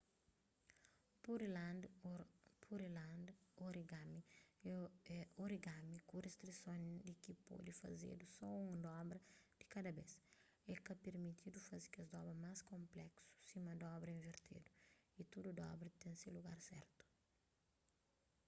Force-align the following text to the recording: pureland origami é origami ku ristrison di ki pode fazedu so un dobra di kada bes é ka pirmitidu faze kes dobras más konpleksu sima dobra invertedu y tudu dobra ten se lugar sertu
pureland 1.23 1.83
origami 3.67 4.19
é 5.17 5.19
origami 5.45 5.95
ku 6.07 6.15
ristrison 6.27 6.81
di 7.05 7.13
ki 7.21 7.33
pode 7.47 7.71
fazedu 7.81 8.25
so 8.37 8.47
un 8.71 8.77
dobra 8.89 9.19
di 9.57 9.65
kada 9.73 9.91
bes 9.97 10.13
é 10.73 10.75
ka 10.85 10.93
pirmitidu 11.03 11.57
faze 11.67 11.87
kes 11.93 12.07
dobras 12.13 12.41
más 12.45 12.59
konpleksu 12.71 13.25
sima 13.47 13.73
dobra 13.85 14.09
invertedu 14.17 14.69
y 15.19 15.21
tudu 15.31 15.49
dobra 15.63 15.89
ten 16.01 16.13
se 16.21 16.27
lugar 16.35 16.57
sertu 16.69 17.03